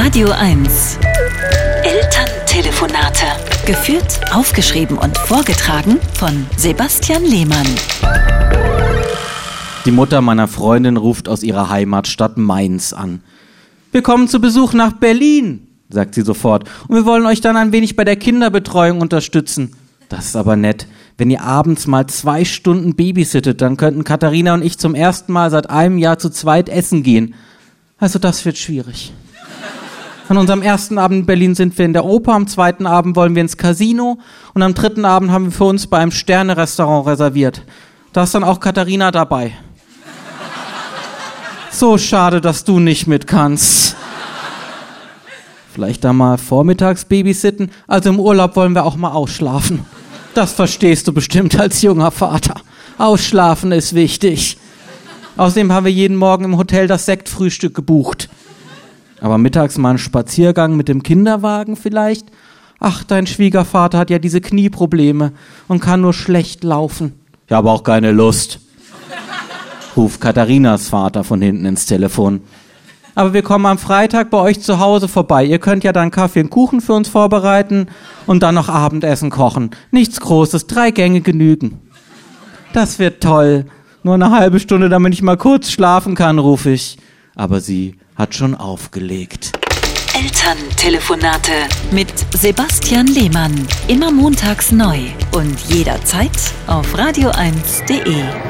Radio 0.00 0.30
1. 0.30 0.96
Elterntelefonate. 1.82 3.26
Geführt, 3.66 4.20
aufgeschrieben 4.32 4.96
und 4.96 5.18
vorgetragen 5.18 5.98
von 6.14 6.46
Sebastian 6.56 7.24
Lehmann. 7.24 7.66
Die 9.84 9.90
Mutter 9.90 10.20
meiner 10.20 10.46
Freundin 10.46 10.96
ruft 10.96 11.28
aus 11.28 11.42
ihrer 11.42 11.68
Heimatstadt 11.68 12.36
Mainz 12.36 12.92
an. 12.92 13.22
Wir 13.90 14.02
kommen 14.02 14.28
zu 14.28 14.40
Besuch 14.40 14.72
nach 14.72 14.92
Berlin, 14.92 15.66
sagt 15.90 16.14
sie 16.14 16.22
sofort, 16.22 16.70
und 16.86 16.94
wir 16.94 17.04
wollen 17.04 17.26
euch 17.26 17.40
dann 17.40 17.56
ein 17.56 17.72
wenig 17.72 17.96
bei 17.96 18.04
der 18.04 18.16
Kinderbetreuung 18.16 19.00
unterstützen. 19.00 19.72
Das 20.08 20.26
ist 20.26 20.36
aber 20.36 20.54
nett. 20.54 20.86
Wenn 21.16 21.28
ihr 21.28 21.42
abends 21.42 21.88
mal 21.88 22.06
zwei 22.06 22.44
Stunden 22.44 22.94
babysittet, 22.94 23.60
dann 23.60 23.76
könnten 23.76 24.04
Katharina 24.04 24.54
und 24.54 24.62
ich 24.62 24.78
zum 24.78 24.94
ersten 24.94 25.32
Mal 25.32 25.50
seit 25.50 25.68
einem 25.68 25.98
Jahr 25.98 26.20
zu 26.20 26.30
zweit 26.30 26.68
essen 26.68 27.02
gehen. 27.02 27.34
Also 27.98 28.20
das 28.20 28.44
wird 28.44 28.58
schwierig. 28.58 29.12
An 30.28 30.36
unserem 30.36 30.60
ersten 30.60 30.98
Abend 30.98 31.20
in 31.20 31.26
Berlin 31.26 31.54
sind 31.54 31.78
wir 31.78 31.86
in 31.86 31.94
der 31.94 32.04
Oper, 32.04 32.34
am 32.34 32.46
zweiten 32.46 32.86
Abend 32.86 33.16
wollen 33.16 33.34
wir 33.34 33.40
ins 33.40 33.56
Casino 33.56 34.18
und 34.52 34.62
am 34.62 34.74
dritten 34.74 35.06
Abend 35.06 35.30
haben 35.30 35.46
wir 35.46 35.52
für 35.52 35.64
uns 35.64 35.86
bei 35.86 35.98
einem 35.98 36.10
Sterne-Restaurant 36.10 37.06
reserviert. 37.06 37.62
Da 38.12 38.24
ist 38.24 38.34
dann 38.34 38.44
auch 38.44 38.60
Katharina 38.60 39.10
dabei. 39.10 39.52
So 41.70 41.96
schade, 41.96 42.42
dass 42.42 42.64
du 42.64 42.78
nicht 42.78 43.06
mit 43.06 43.26
kannst. 43.26 43.96
Vielleicht 45.72 46.04
da 46.04 46.12
mal 46.12 46.36
vormittags 46.36 47.06
babysitten. 47.06 47.70
Also 47.86 48.10
im 48.10 48.20
Urlaub 48.20 48.54
wollen 48.56 48.74
wir 48.74 48.84
auch 48.84 48.96
mal 48.96 49.12
ausschlafen. 49.12 49.86
Das 50.34 50.52
verstehst 50.52 51.08
du 51.08 51.12
bestimmt 51.12 51.58
als 51.58 51.80
junger 51.80 52.10
Vater. 52.10 52.54
Ausschlafen 52.98 53.72
ist 53.72 53.94
wichtig. 53.94 54.58
Außerdem 55.38 55.72
haben 55.72 55.86
wir 55.86 55.92
jeden 55.92 56.16
Morgen 56.16 56.44
im 56.44 56.58
Hotel 56.58 56.86
das 56.86 57.06
Sektfrühstück 57.06 57.74
gebucht. 57.74 58.28
Aber 59.20 59.38
mittags 59.38 59.78
mal 59.78 59.90
einen 59.90 59.98
Spaziergang 59.98 60.76
mit 60.76 60.88
dem 60.88 61.02
Kinderwagen 61.02 61.76
vielleicht? 61.76 62.26
Ach, 62.80 63.02
dein 63.02 63.26
Schwiegervater 63.26 63.98
hat 63.98 64.10
ja 64.10 64.18
diese 64.18 64.40
Knieprobleme 64.40 65.32
und 65.66 65.80
kann 65.80 66.00
nur 66.00 66.12
schlecht 66.12 66.62
laufen. 66.62 67.14
Ich 67.46 67.52
habe 67.52 67.70
auch 67.70 67.82
keine 67.82 68.12
Lust. 68.12 68.60
Ruft 69.96 70.20
Katharinas 70.20 70.88
Vater 70.88 71.24
von 71.24 71.42
hinten 71.42 71.64
ins 71.64 71.86
Telefon. 71.86 72.42
Aber 73.16 73.34
wir 73.34 73.42
kommen 73.42 73.66
am 73.66 73.78
Freitag 73.78 74.30
bei 74.30 74.38
euch 74.38 74.60
zu 74.60 74.78
Hause 74.78 75.08
vorbei. 75.08 75.44
Ihr 75.44 75.58
könnt 75.58 75.82
ja 75.82 75.92
dann 75.92 76.12
Kaffee 76.12 76.40
und 76.40 76.50
Kuchen 76.50 76.80
für 76.80 76.92
uns 76.92 77.08
vorbereiten 77.08 77.88
und 78.26 78.44
dann 78.44 78.54
noch 78.54 78.68
Abendessen 78.68 79.30
kochen. 79.30 79.70
Nichts 79.90 80.20
Großes, 80.20 80.68
drei 80.68 80.92
Gänge 80.92 81.20
genügen. 81.20 81.80
Das 82.72 83.00
wird 83.00 83.20
toll. 83.20 83.64
Nur 84.04 84.14
eine 84.14 84.30
halbe 84.30 84.60
Stunde, 84.60 84.88
damit 84.88 85.14
ich 85.14 85.22
mal 85.22 85.36
kurz 85.36 85.72
schlafen 85.72 86.14
kann, 86.14 86.38
rufe 86.38 86.70
ich. 86.70 86.98
Aber 87.34 87.60
sie 87.60 87.96
hat 88.18 88.34
schon 88.34 88.54
aufgelegt. 88.54 89.52
Elterntelefonate 90.14 91.52
mit 91.92 92.12
Sebastian 92.36 93.06
Lehmann. 93.06 93.66
Immer 93.86 94.10
montags 94.10 94.72
neu 94.72 94.98
und 95.32 95.58
jederzeit 95.68 96.32
auf 96.66 96.94
radio1.de. 96.94 98.47